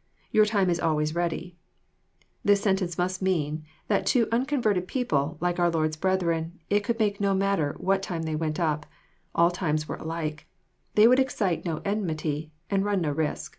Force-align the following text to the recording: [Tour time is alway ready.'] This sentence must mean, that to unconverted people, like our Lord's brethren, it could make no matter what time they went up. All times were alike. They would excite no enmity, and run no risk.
[Tour 0.32 0.44
time 0.44 0.70
is 0.70 0.78
alway 0.78 1.10
ready.'] 1.10 1.56
This 2.44 2.60
sentence 2.62 2.96
must 2.96 3.20
mean, 3.20 3.64
that 3.88 4.06
to 4.06 4.28
unconverted 4.30 4.86
people, 4.86 5.38
like 5.40 5.58
our 5.58 5.72
Lord's 5.72 5.96
brethren, 5.96 6.60
it 6.70 6.84
could 6.84 7.00
make 7.00 7.20
no 7.20 7.34
matter 7.34 7.74
what 7.78 8.00
time 8.00 8.22
they 8.22 8.36
went 8.36 8.60
up. 8.60 8.86
All 9.34 9.50
times 9.50 9.88
were 9.88 9.96
alike. 9.96 10.46
They 10.94 11.08
would 11.08 11.18
excite 11.18 11.64
no 11.64 11.82
enmity, 11.84 12.52
and 12.70 12.84
run 12.84 13.00
no 13.00 13.10
risk. 13.10 13.58